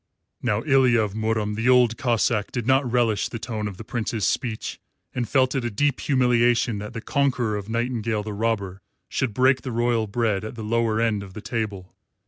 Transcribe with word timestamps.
Now 0.41 0.63
Ilya 0.63 0.99
of 0.99 1.13
Murom 1.13 1.53
the 1.55 1.69
Old 1.69 1.95
Cossáck 1.95 2.49
did 2.51 2.65
not 2.65 2.91
relish 2.91 3.29
the 3.29 3.37
tone 3.37 3.67
of 3.67 3.77
the 3.77 3.83
Prince's 3.83 4.25
speech, 4.25 4.79
and 5.13 5.29
felt 5.29 5.53
it 5.53 5.63
a 5.63 5.69
deep 5.69 5.99
humiliation 5.99 6.79
that 6.79 6.93
the 6.93 7.01
conqueror 7.01 7.55
of 7.55 7.69
Nightingale 7.69 8.23
the 8.23 8.33
Robber 8.33 8.81
should 9.09 9.31
break 9.31 9.61
the 9.61 9.71
royal 9.71 10.07
bread 10.07 10.43
at 10.43 10.55
the 10.55 10.63
lower 10.63 10.99
end 10.99 11.21
of 11.21 11.35
the 11.35 11.41
table. 11.41 11.93